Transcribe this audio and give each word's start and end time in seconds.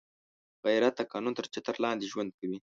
غیرت 0.65 0.93
د 0.97 1.01
قانون 1.13 1.33
تر 1.37 1.45
چتر 1.53 1.75
لاندې 1.83 2.09
ژوند 2.11 2.31
کوي 2.39 2.57